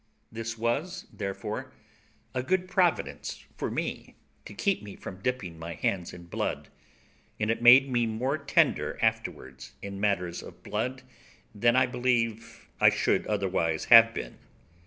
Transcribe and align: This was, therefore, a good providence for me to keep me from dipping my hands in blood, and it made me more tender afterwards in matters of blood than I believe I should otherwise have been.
This 0.31 0.57
was, 0.57 1.05
therefore, 1.13 1.71
a 2.33 2.41
good 2.41 2.67
providence 2.67 3.45
for 3.55 3.69
me 3.69 4.15
to 4.45 4.55
keep 4.55 4.81
me 4.81 4.95
from 4.95 5.21
dipping 5.21 5.59
my 5.59 5.75
hands 5.75 6.11
in 6.11 6.23
blood, 6.23 6.69
and 7.39 7.51
it 7.51 7.61
made 7.61 7.87
me 7.87 8.07
more 8.07 8.39
tender 8.39 8.97
afterwards 9.03 9.73
in 9.79 10.01
matters 10.01 10.41
of 10.41 10.63
blood 10.63 11.03
than 11.53 11.75
I 11.75 11.85
believe 11.85 12.67
I 12.79 12.89
should 12.89 13.27
otherwise 13.27 13.85
have 13.93 14.11
been. 14.11 14.39